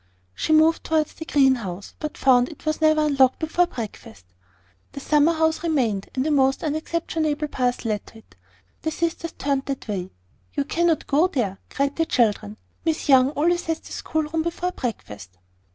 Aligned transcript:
She 0.33 0.51
moved 0.51 0.83
towards 0.83 1.13
the 1.13 1.25
greenhouse, 1.25 1.93
but 1.99 2.17
found 2.17 2.49
it 2.49 2.65
was 2.65 2.81
never 2.81 3.05
unlocked 3.05 3.37
before 3.37 3.67
breakfast. 3.67 4.25
The 4.93 4.99
summerhouse 4.99 5.61
remained, 5.61 6.09
and 6.15 6.25
a 6.25 6.31
most 6.31 6.63
unexceptionable 6.63 7.47
path 7.49 7.85
led 7.85 8.07
to 8.07 8.17
it. 8.17 8.35
The 8.81 8.89
sisters 8.89 9.33
turned 9.33 9.65
that 9.67 9.87
way. 9.87 10.09
"You 10.55 10.63
cannot 10.63 11.05
go 11.05 11.27
there," 11.27 11.59
cried 11.69 11.97
the 11.97 12.07
children; 12.07 12.57
"Miss 12.83 13.09
Young 13.09 13.29
always 13.29 13.65
has 13.67 13.79
the 13.79 13.91
schoolroom 13.93 14.41
before 14.41 14.71
breakfast." 14.71 15.37